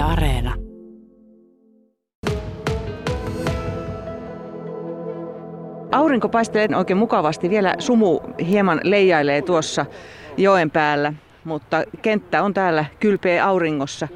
[0.00, 0.54] Areena.
[5.92, 7.50] Aurinko paistelee oikein mukavasti.
[7.50, 9.86] Vielä sumu hieman leijailee tuossa
[10.36, 11.12] joen päällä,
[11.44, 14.08] mutta kenttä on täällä kylpeä auringossa.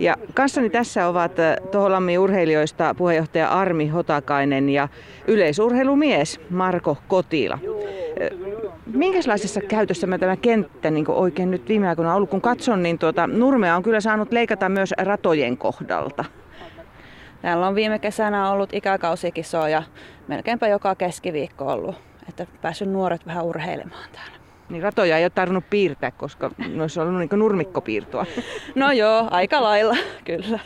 [0.00, 4.88] Ja kanssani tässä ovat äh, Toholammin urheilijoista puheenjohtaja Armi Hotakainen ja
[5.26, 7.58] yleisurheilumies Marko Kotila.
[8.86, 12.30] Minkälaisessa käytössä mä tämä kenttä niin oikein nyt viime aikoina on ollut?
[12.30, 16.24] Kun katson, niin tuota, nurmea on kyllä saanut leikata myös ratojen kohdalta.
[17.42, 19.82] Täällä on viime kesänä ollut ikäkausikisoja
[20.28, 21.96] melkeinpä joka keskiviikko ollut,
[22.28, 24.36] että päässyt nuoret vähän urheilemaan täällä.
[24.68, 28.26] Niin ratoja ei ole tarvinnut piirtää, koska noissa on ollut niin nurmikkopiirtoa.
[28.74, 30.58] No joo, aika lailla, kyllä.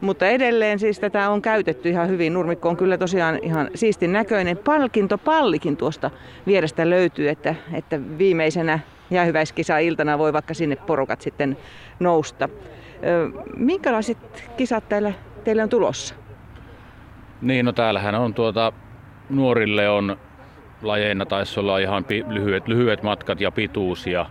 [0.00, 2.34] Mutta edelleen siis tätä on käytetty ihan hyvin.
[2.34, 4.56] Nurmikko on kyllä tosiaan ihan siistin näköinen.
[4.58, 6.10] Palkintopallikin tuosta
[6.46, 8.78] vierestä löytyy, että, että viimeisenä
[9.10, 11.56] jäähyväiskisa-iltana voi vaikka sinne porukat sitten
[12.00, 12.48] nousta.
[13.56, 15.14] Minkälaiset kisat teille,
[15.44, 16.14] teille on tulossa?
[17.42, 18.72] Niin, no täällähän on tuota,
[19.30, 20.16] nuorille on
[20.82, 24.26] lajeina taisi olla ihan pi- lyhyet, lyhyet matkat ja pituus ja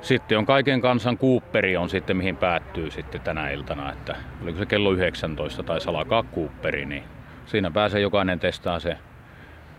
[0.00, 4.66] sitten on kaiken kansan Cooperi on sitten mihin päättyy sitten tänä iltana, että oliko se
[4.66, 7.02] kello 19 tai alkaa Cooperi, niin
[7.46, 8.96] siinä pääsee jokainen testaa se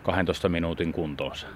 [0.02, 1.46] 12 minuutin kuntoonsa.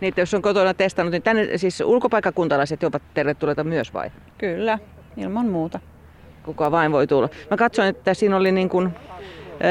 [0.00, 4.10] Niin, jos on kotona testannut, niin tänne siis ulkopaikkakuntalaiset jopa tervetulleita myös vai?
[4.38, 4.78] Kyllä,
[5.16, 5.80] ilman muuta.
[6.42, 7.28] Kuka vain voi tulla.
[7.50, 8.90] Mä katsoin, että siinä oli niin kuin,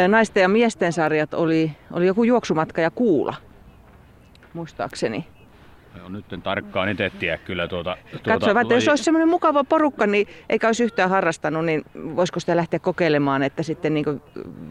[0.07, 3.33] naisten ja miesten sarjat, oli, oli joku juoksumatka ja kuula,
[4.53, 5.27] muistaakseni.
[5.97, 7.97] Joo, nyt en tarkkaan itse tiedä kyllä tuota...
[8.11, 11.83] tuota Katsoin, että jos olisi semmoinen mukava porukka, niin eikä olisi yhtään harrastanut, niin
[12.15, 14.21] voisiko sitä lähteä kokeilemaan, että sitten niin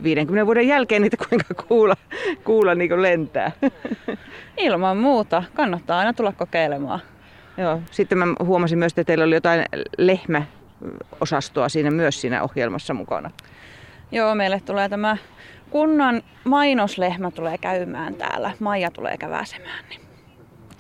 [0.03, 1.97] 50 vuoden jälkeen niitä kuinka kuulla,
[2.45, 3.53] kuulla niin lentää.
[4.57, 5.43] Ilman muuta.
[5.55, 7.01] Kannattaa aina tulla kokeilemaan.
[7.57, 7.81] Joo.
[7.91, 9.65] Sitten mä huomasin myös, että teillä oli jotain
[9.99, 13.31] lehmäosastoa siinä myös siinä ohjelmassa mukana.
[14.13, 15.17] Joo, meille tulee tämä
[15.71, 18.51] kunnan mainoslehmä tulee käymään täällä.
[18.61, 19.85] Maija tulee käväsemään.
[19.89, 20.04] Niin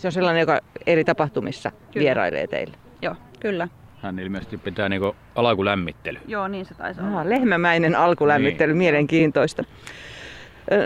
[0.04, 2.04] se on sellainen, joka eri tapahtumissa kyllä.
[2.04, 2.76] vierailee teille.
[3.02, 3.68] Joo, kyllä.
[4.02, 6.18] Hän ilmeisesti pitää niinku alkulämmittely.
[6.26, 7.28] Joo, niin se taisi olla.
[7.28, 8.78] lehmämäinen alkulämmittely, niin.
[8.78, 9.64] mielenkiintoista.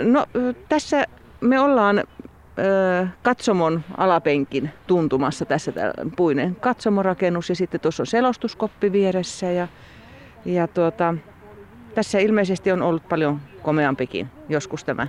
[0.02, 0.26] No
[0.68, 1.04] tässä
[1.40, 2.04] me ollaan
[3.22, 5.72] katsomon alapenkin tuntumassa tässä
[6.16, 9.68] puinen katsomorakennus ja sitten tuossa on selostuskoppi vieressä ja,
[10.44, 11.14] ja tuota,
[11.94, 15.06] tässä ilmeisesti on ollut paljon komeampikin joskus tämä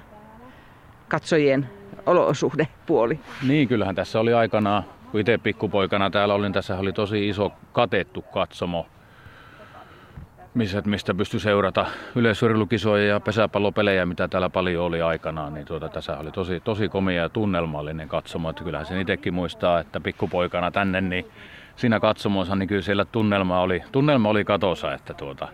[1.07, 1.69] katsojien
[2.05, 3.19] olosuhdepuoli.
[3.47, 8.21] Niin, kyllähän tässä oli aikanaan, kun itse pikkupoikana täällä olin, tässä oli tosi iso katettu
[8.21, 8.87] katsomo,
[10.53, 16.17] missä, mistä pystyi seurata yleisurheilukisoja ja pesäpallopelejä, mitä täällä paljon oli aikanaan, niin tuota, tässä
[16.17, 18.49] oli tosi, tosi komea ja tunnelmallinen katsomo.
[18.49, 21.25] Että kyllähän sen itsekin muistaa, että pikkupoikana tänne, niin
[21.75, 25.47] siinä katsomossa, niin kyllä siellä tunnelma oli, tunnelma oli katossa, että tuota,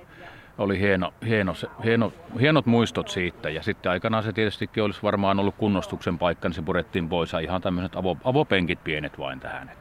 [0.58, 3.50] oli hieno, hieno, hieno, hienot muistot siitä.
[3.50, 7.40] Ja sitten aikanaan se tietystikin olisi varmaan ollut kunnostuksen paikka, niin se purettiin pois ja
[7.40, 9.72] ihan tämmöiset avo, avopenkit pienet vain tähän.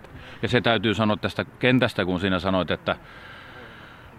[0.42, 2.96] Ja se täytyy sanoa tästä kentästä, kun siinä sanoit, että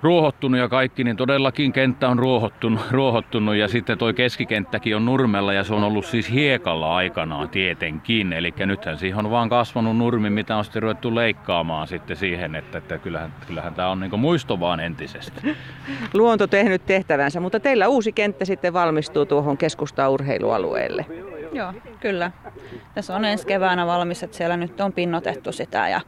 [0.01, 5.53] ruohottunut ja kaikki, niin todellakin kenttä on ruohottunut, ruohottunut ja sitten toi keskikenttäkin on nurmella
[5.53, 8.33] ja se on ollut siis hiekalla aikanaan tietenkin.
[8.33, 12.77] Eli nythän siihen on vaan kasvanut nurmi, mitä on sitten ruvettu leikkaamaan sitten siihen, että,
[12.77, 15.41] että kyllähän, kyllähän tämä on niin muisto vaan entisestä.
[16.13, 21.05] Luonto tehnyt tehtävänsä, mutta teillä uusi kenttä sitten valmistuu tuohon keskusta-urheilualueelle.
[21.53, 22.31] Joo, kyllä.
[22.95, 26.01] Tässä on ensi keväänä valmis, että siellä nyt on pinnotettu sitä ja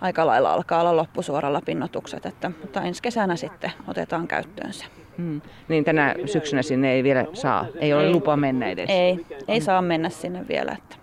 [0.00, 4.84] aika lailla alkaa olla loppusuoralla pinnotukset, että, mutta ensi kesänä sitten otetaan käyttöön se.
[5.18, 5.40] Hmm.
[5.68, 8.90] Niin tänä syksynä sinne ei vielä saa, ei ole ei, lupa mennä edes?
[8.90, 10.72] Ei, ei saa mennä sinne vielä.
[10.78, 10.96] Että.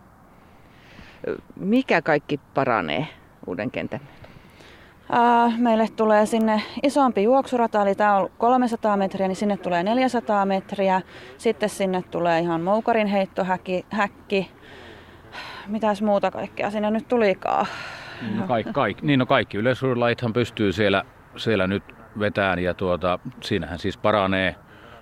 [1.56, 3.08] Mikä kaikki paranee
[3.48, 4.00] uuden kentän?
[5.58, 11.02] meille tulee sinne isompi juoksurata, eli tämä on 300 metriä, niin sinne tulee 400 metriä.
[11.38, 14.52] Sitten sinne tulee ihan moukarin heittohäkki, häkki.
[15.68, 17.66] Mitäs muuta kaikkea sinne nyt tulikaan?
[18.24, 21.04] Niin no, kaikki, kaikki, niin no kaikki yleisurheilulajithan pystyy siellä,
[21.36, 21.84] siellä nyt
[22.20, 24.56] vetään ja tuota, siinähän siis paranee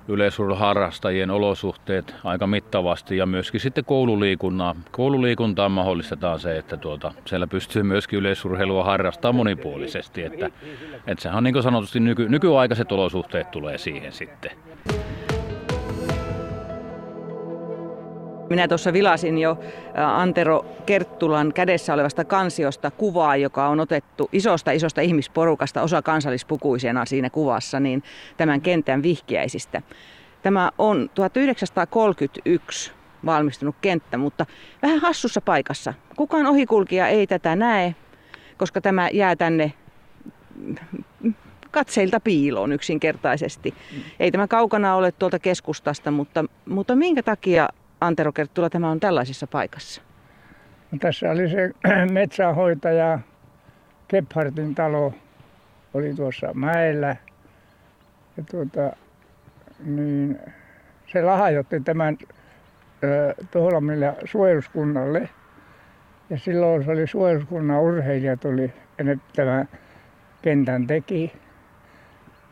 [0.08, 4.76] yleisurheiluharrastajien olosuhteet aika mittavasti ja myöskin sitten koululiikuntaa.
[4.92, 10.24] Koululiikuntaan mahdollistetaan se, että tuota, siellä pystyy myöskin yleisurheilua harrastamaan monipuolisesti.
[10.24, 10.50] Että,
[11.08, 14.52] että sehän on niin kuin sanotusti nyky, nykyaikaiset olosuhteet tulee siihen sitten.
[18.52, 19.60] Minä tuossa vilasin jo
[19.96, 27.30] Antero Kerttulan kädessä olevasta kansiosta kuvaa, joka on otettu isosta isosta ihmisporukasta, osa kansallispukuisena siinä
[27.30, 28.04] kuvassa, niin
[28.38, 29.82] tämän kentän vihkiäisistä.
[30.42, 32.92] Tämä on 1931
[33.26, 34.46] valmistunut kenttä, mutta
[34.82, 35.94] vähän hassussa paikassa.
[36.16, 37.96] Kukaan ohikulkija ei tätä näe,
[38.58, 39.74] koska tämä jää tänne
[41.72, 43.74] katseilta piiloon yksinkertaisesti.
[44.20, 47.70] Ei tämä kaukana ole tuolta keskustasta, mutta, mutta minkä takia
[48.02, 50.02] Antero Kerttula tämä on tällaisessa paikassa?
[50.92, 51.72] No, tässä oli se
[52.12, 53.20] metsähoitaja
[54.10, 55.14] Gebhardin talo,
[55.94, 57.16] oli tuossa mäellä.
[58.38, 58.96] Ja tuota,
[59.86, 60.40] niin
[61.08, 62.18] se lahjoitti tämän
[63.52, 65.30] Tohlamille suojeluskunnalle.
[66.30, 69.70] Ja silloin se oli suojeluskunnan urheilija tuli ja tämän
[70.42, 71.34] kentän teki.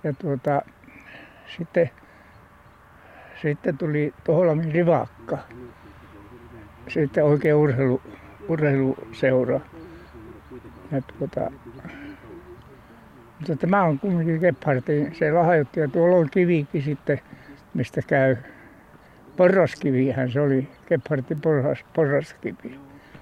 [0.03, 0.61] Ja tuota,
[1.57, 1.89] sitten,
[3.41, 5.37] sitten tuli Tohlamin rivakka.
[6.87, 8.01] Sitten oikein urheilu,
[8.47, 9.59] urheiluseura.
[10.91, 11.51] Ja tuota,
[13.39, 17.19] mutta tämä on kumminkin Gebhardin, se lahjoitti ja tuolla on kivikin sitten,
[17.73, 18.35] mistä käy
[19.37, 22.79] porraskivihän se oli, Gebhardin porras, porraskivi.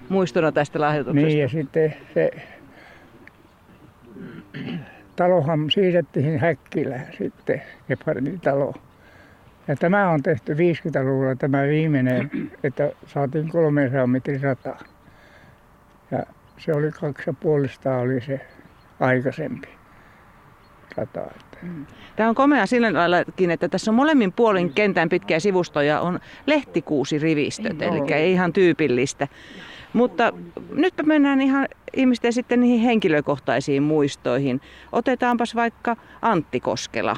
[0.09, 1.27] Muistona tästä lahjoituksesta.
[1.27, 2.31] Niin ja sitten se
[5.15, 8.73] talohan siirrettiin Häkkilään sitten, Gebhardin talo.
[9.67, 12.31] Ja tämä on tehty 50-luvulla tämä viimeinen,
[12.63, 14.75] että saatiin 300 metrin rata.
[16.11, 16.23] Ja
[16.57, 17.29] se oli kaksi
[17.85, 18.41] ja oli se
[18.99, 19.67] aikaisempi
[20.97, 21.21] rata.
[21.61, 21.85] Mm.
[22.15, 27.81] Tämä on komea sillä laillakin, että tässä on molemmin puolin kentän pitkiä sivustoja on lehtikuusirivistöt,
[27.81, 29.27] eli ei ihan tyypillistä.
[29.93, 30.33] Mutta
[30.71, 34.61] nyt mennään ihan ihmisten sitten niihin henkilökohtaisiin muistoihin.
[34.91, 37.15] Otetaanpas vaikka Antti Koskela.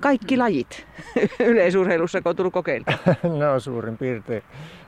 [0.00, 0.86] Kaikki lajit
[1.40, 2.92] yleisurheilussa, kun on tullut kokeilta.
[3.38, 4.42] no suurin piirtein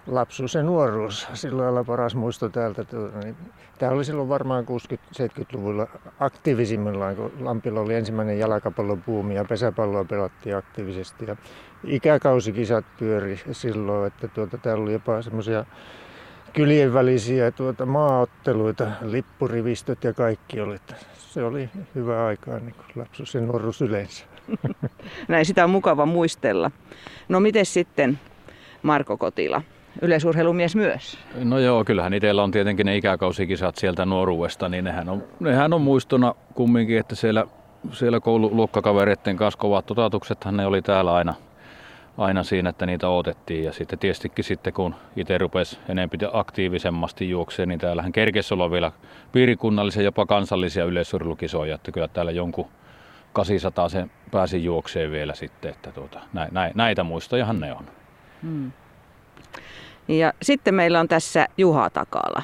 [0.07, 1.29] lapsuus ja nuoruus.
[1.35, 2.85] Silloin oli paras muisto täältä.
[3.25, 3.37] Niin
[3.79, 5.87] tämä oli silloin varmaan 60-70-luvulla
[6.21, 11.27] aktiivisimmillaan, kun Lampilla oli ensimmäinen jalkapallopuumi ja pesäpalloa pelattiin aktiivisesti.
[11.27, 11.37] Ja
[11.85, 15.65] ikäkausikisat pyöri silloin, että tuota, täällä oli jopa semmoisia
[16.53, 20.77] kylien välisiä tuota, maaotteluita, lippurivistöt ja kaikki oli.
[21.15, 24.25] Se oli hyvä aikaa, niin lapsuus ja nuoruus yleensä.
[25.29, 26.71] Näin sitä on mukava muistella.
[27.29, 28.19] No miten sitten
[28.83, 29.63] Marko Kotila?
[30.03, 31.19] yleisurheilumies myös.
[31.45, 35.81] No joo, kyllähän itsellä on tietenkin ne ikäkausikisat sieltä nuoruudesta, niin nehän on, nehän on
[35.81, 37.47] muistona kumminkin, että siellä,
[37.93, 41.35] siellä koululuokkakavereiden kanssa kovat totatuksethan ne oli täällä aina,
[42.19, 43.65] aina siinä, että niitä otettiin.
[43.65, 48.93] Ja sitten tietystikin sitten, kun itse rupesi enemmän aktiivisemmasti juokseen, niin täällähän kerkesi olla vielä
[49.33, 52.67] piirikunnallisia, jopa kansallisia yleisurheilukisoja, että kyllä täällä jonkun
[53.33, 56.21] 800 sen pääsi juokseen vielä sitten, että tuota,
[56.75, 57.85] näitä muistojahan ne on.
[58.43, 58.73] Hmm.
[60.09, 62.43] Ja sitten meillä on tässä Juha Takala.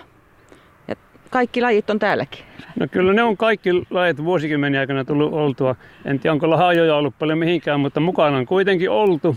[0.88, 0.94] Ja
[1.30, 2.44] kaikki lajit on täälläkin.
[2.80, 5.76] No kyllä ne on kaikki lajit vuosikymmeniä aikana tullut oltua.
[6.04, 9.36] En tiedä onko lahajoja ollut paljon mihinkään, mutta mukana on kuitenkin oltu.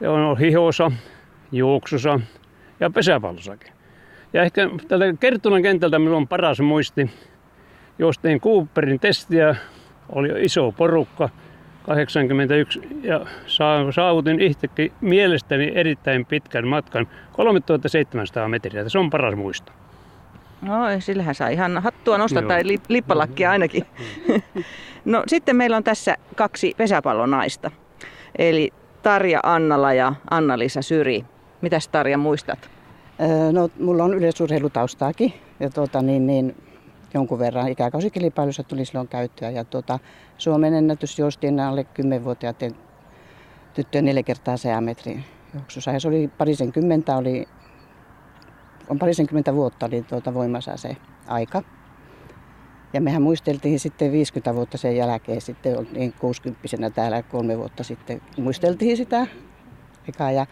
[0.00, 0.92] Ja on ollut hihosa,
[1.52, 2.20] juoksussa
[2.80, 3.72] ja pesäpallosakin.
[4.32, 7.10] Ja ehkä tältä Kerttulan kentältä minulla on paras muisti.
[7.98, 9.56] Jostain Cooperin testiä,
[10.08, 11.28] oli iso porukka–
[11.86, 13.26] 81 ja
[13.90, 18.88] saavutin itsekin mielestäni erittäin pitkän matkan, 3700 metriä.
[18.88, 19.72] Se on paras muisto.
[20.62, 22.48] No, sillähän saa ihan hattua nostaa Joo.
[22.48, 23.84] tai lippalakkia ainakin.
[25.04, 27.70] no sitten meillä on tässä kaksi pesäpallonaista.
[28.38, 28.72] Eli
[29.02, 31.24] Tarja Annala ja Anna-Liisa Syri.
[31.60, 32.70] Mitäs Tarja muistat?
[33.52, 36.56] No, mulla on yleisurheilutaustaakin ja tuota, niin, niin,
[37.14, 39.50] jonkun verran ikäkausikilpailussa tuli silloin käyttöä.
[39.50, 39.98] Ja tuota,
[40.38, 42.74] Suomen ennätys juostiin alle 10-vuotiaiden
[43.74, 45.24] tyttöjen neljä kertaa 100 metrin
[45.54, 45.90] juoksussa.
[45.90, 47.48] Ja se oli parisenkymmentä, oli,
[48.88, 50.96] on parisenkymmentä vuotta oli tuota voimassa se
[51.26, 51.62] aika.
[52.92, 58.22] Ja mehän muisteltiin sitten 50 vuotta sen jälkeen, sitten oltiin 60 täällä kolme vuotta sitten
[58.36, 59.26] muisteltiin sitä
[60.06, 60.32] aikaa.
[60.32, 60.46] Ja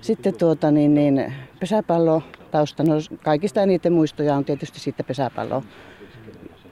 [0.00, 5.62] sitten tuota, niin, niin, pesäpallo tausta, no kaikista eniten muistoja on tietysti siitä pesäpallo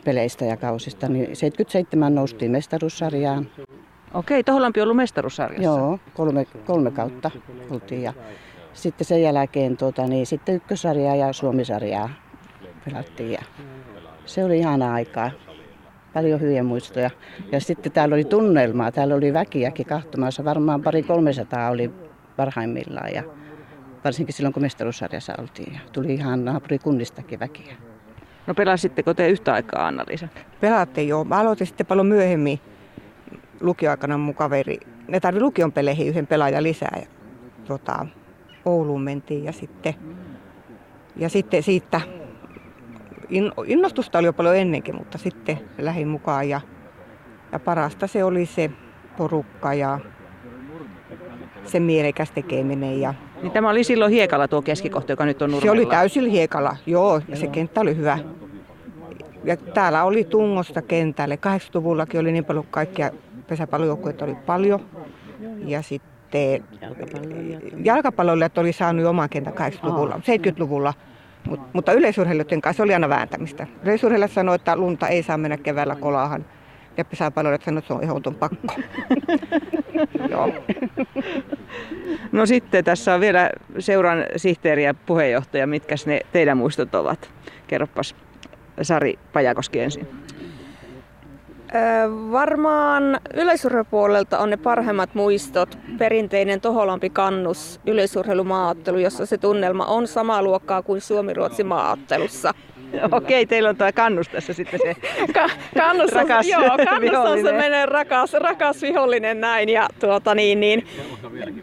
[0.04, 3.48] peleistä ja kausista, niin 77 noustiin mestaruussarjaan.
[4.14, 5.64] Okei, Toholampi on ollut mestaruussarjassa?
[5.64, 7.30] Joo, kolme, kolme kautta
[7.70, 8.12] oltiin ja
[8.72, 12.10] sitten sen jälkeen tuota, niin sitten ykkössarjaa ja suomisarjaa
[12.84, 13.42] pelattiin ja
[14.24, 15.30] se oli ihana aikaa.
[16.12, 17.10] Paljon hyviä muistoja.
[17.52, 20.44] Ja sitten täällä oli tunnelmaa, täällä oli väkiäkin kahtomassa.
[20.44, 21.90] Varmaan pari 300 oli
[22.36, 23.22] parhaimmillaan ja
[24.04, 25.72] varsinkin silloin kun mestaruussarjassa oltiin.
[25.74, 27.76] Ja tuli ihan naapurikunnistakin väkiä.
[28.46, 30.28] No pelasitteko te yhtä aikaa, Anna-Liisa?
[30.60, 31.24] Pelattiin joo.
[31.24, 32.60] Mä aloitin sitten paljon myöhemmin
[33.60, 34.80] lukioaikana mun kaveri.
[35.08, 36.98] Ne tarvi lukion peleihin yhden pelaajan lisää.
[37.00, 37.06] Ja,
[37.64, 38.06] tota,
[38.64, 39.94] Ouluun mentiin ja sitten,
[41.16, 42.00] ja sitten siitä
[43.66, 46.60] innostusta oli jo paljon ennenkin, mutta sitten lähdin mukaan ja,
[47.52, 48.70] ja parasta se oli se
[49.16, 49.98] porukka ja
[51.64, 55.74] se mielekäs tekeminen ja niin tämä oli silloin hiekalla tuo keskikohta, joka nyt on nurmella.
[55.74, 58.18] Se oli täysin hiekalla, joo, ja se kenttä oli hyvä.
[59.44, 61.38] Ja täällä oli tungosta kentälle.
[61.46, 63.10] 80-luvullakin oli niin paljon kaikkia
[63.46, 64.80] pesäpallojoukkueita oli paljon.
[65.66, 66.64] Ja sitten
[67.84, 70.94] jalkapalloilijat oli saanut oman kentän 80-luvulla, 70-luvulla.
[71.48, 73.66] Mut, mutta yleisurheilijoiden kanssa oli aina vääntämistä.
[73.82, 76.44] Yleisurheilijat sanoivat, että lunta ei saa mennä keväällä kolaahan.
[76.96, 78.74] Ja pesäpalloilijat sanoivat, että se on ehdoton pakko.
[80.30, 80.52] Joo.
[82.32, 85.66] No sitten tässä on vielä seuran sihteeri ja puheenjohtaja.
[85.66, 87.30] Mitkä ne teidän muistot ovat?
[87.66, 88.14] Kerropas
[88.82, 90.08] Sari Pajakoski ensin.
[92.32, 95.78] Varmaan yleisurheilupuolelta on ne parhaimmat muistot.
[95.98, 102.54] Perinteinen Toholampi kannus yleisurheilumaaottelu, jossa se tunnelma on samaa luokkaa kuin Suomi-Ruotsi maaottelussa.
[103.18, 104.94] Okei, teillä on tuo kannus tässä sitten se
[105.34, 107.54] Ka- kannus, rakas on, joo, kannus on se vihollinen.
[107.54, 109.68] menee rakas, rakas vihollinen näin.
[109.68, 110.86] Ja tuota, niin, niin,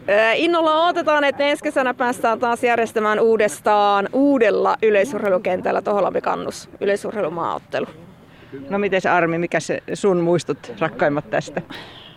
[0.08, 7.86] ää, innolla odotetaan, että ensi kesänä päästään taas järjestämään uudestaan uudella yleisurheilukentällä Toholampi kannus yleisurheilumaaottelu.
[8.70, 11.62] No miten Armi, mikä se sun muistot rakkaimmat tästä?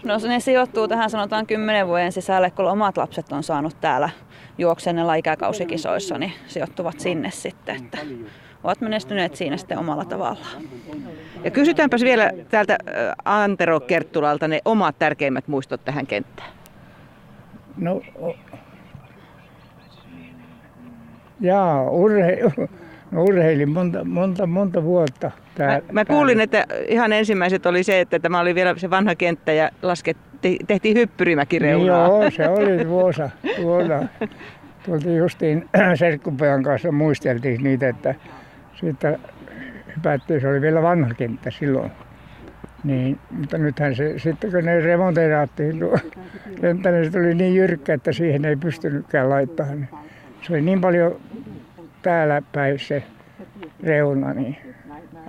[0.04, 4.10] No ne sijoittuu tähän sanotaan kymmenen vuoden sisälle, kun omat lapset on saanut täällä
[4.58, 7.76] juoksennella ikäkausikisoissa, niin sijoittuvat sinne sitten.
[7.76, 7.98] Että
[8.64, 10.64] ovat menestyneet siinä sitten omalla tavallaan.
[11.44, 12.78] Ja kysytäänpäs vielä täältä
[13.26, 16.50] Antero Kerttulalta ne omat tärkeimmät muistot tähän kenttään.
[17.78, 18.02] No,
[21.42, 22.40] jaa, urhe,
[23.12, 25.32] no urheilin monta, monta, monta vuotta.
[25.56, 29.16] Tää, Mä, mä kuulin, että ihan ensimmäiset oli se, että tämä oli vielä se vanha
[29.16, 32.08] kenttä ja lasketti, tehtiin hyppyrimäkireunaa.
[32.08, 33.30] Joo, se oli tuossa.
[33.62, 34.04] tuolla.
[34.86, 38.16] Tultiin justiin serkkupojan kanssa muisteltiin niitä, että
[38.80, 39.20] siitä
[39.96, 41.92] hypättiin, se oli vielä vanha kenttä silloin.
[42.84, 45.98] Niin, mutta nythän se, sitten kun ne remonteeraattiin tuo
[46.62, 49.78] kenttä, niin se tuli niin jyrkkä, että siihen ei pystynytkään laittamaan.
[49.80, 49.90] Niin
[50.42, 51.16] Se oli niin paljon
[52.02, 53.04] täällä päin se
[53.84, 54.58] reuna, niin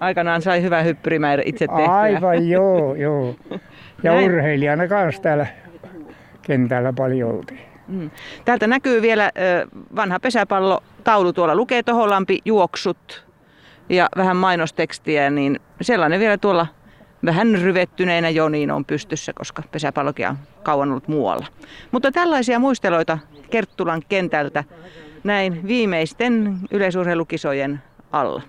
[0.00, 1.84] Aikanaan sai hyvä hyppyrimä itse tehtyä.
[1.84, 3.36] aivan joo, joo.
[4.02, 4.24] Ja Näin.
[4.24, 5.46] urheilijana kanssa täällä
[6.42, 7.60] kentällä paljon oltiin.
[7.88, 8.10] Mm.
[8.44, 9.30] Täältä näkyy vielä
[9.96, 13.26] vanha pesäpallotaulu, tuolla lukee Toholampi juoksut
[13.88, 16.66] ja vähän mainostekstiä, niin sellainen vielä tuolla
[17.24, 21.46] vähän ryvettyneenä joniin on pystyssä, koska pesäpallokin on kauan ollut muualla.
[21.90, 23.18] Mutta tällaisia muisteloita
[23.50, 24.64] Kerttulan kentältä
[25.24, 28.42] näin viimeisten yleisurheilukisojen alla.